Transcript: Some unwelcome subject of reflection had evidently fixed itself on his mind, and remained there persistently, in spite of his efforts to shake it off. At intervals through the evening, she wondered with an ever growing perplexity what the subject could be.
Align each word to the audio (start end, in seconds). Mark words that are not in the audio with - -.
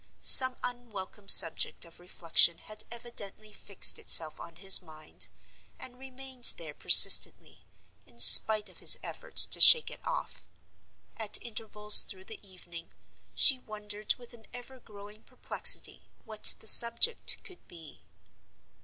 Some 0.23 0.55
unwelcome 0.63 1.27
subject 1.29 1.85
of 1.85 1.99
reflection 1.99 2.57
had 2.57 2.85
evidently 2.89 3.53
fixed 3.53 3.99
itself 3.99 4.39
on 4.39 4.55
his 4.55 4.81
mind, 4.81 5.27
and 5.77 5.99
remained 5.99 6.55
there 6.57 6.73
persistently, 6.73 7.67
in 8.07 8.17
spite 8.17 8.67
of 8.67 8.79
his 8.79 8.97
efforts 9.03 9.45
to 9.45 9.61
shake 9.61 9.91
it 9.91 10.03
off. 10.03 10.49
At 11.17 11.37
intervals 11.43 12.01
through 12.01 12.25
the 12.25 12.39
evening, 12.41 12.91
she 13.35 13.59
wondered 13.59 14.15
with 14.15 14.33
an 14.33 14.47
ever 14.55 14.79
growing 14.79 15.21
perplexity 15.21 16.01
what 16.25 16.55
the 16.57 16.65
subject 16.67 17.37
could 17.43 17.67
be. 17.67 18.01